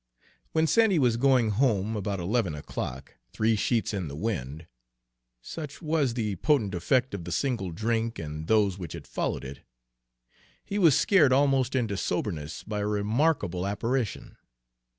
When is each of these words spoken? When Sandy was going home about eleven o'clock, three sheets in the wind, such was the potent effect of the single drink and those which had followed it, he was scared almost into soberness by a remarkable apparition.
When 0.53 0.65
Sandy 0.65 0.97
was 0.97 1.15
going 1.15 1.51
home 1.51 1.95
about 1.95 2.19
eleven 2.19 2.55
o'clock, 2.55 3.17
three 3.31 3.55
sheets 3.55 3.93
in 3.93 4.07
the 4.07 4.15
wind, 4.15 4.65
such 5.43 5.79
was 5.79 6.15
the 6.15 6.37
potent 6.37 6.73
effect 6.73 7.13
of 7.13 7.23
the 7.23 7.31
single 7.31 7.69
drink 7.69 8.17
and 8.17 8.47
those 8.47 8.79
which 8.79 8.93
had 8.93 9.05
followed 9.05 9.45
it, 9.45 9.59
he 10.65 10.79
was 10.79 10.97
scared 10.97 11.31
almost 11.31 11.75
into 11.75 11.97
soberness 11.97 12.63
by 12.63 12.79
a 12.79 12.87
remarkable 12.87 13.67
apparition. 13.67 14.37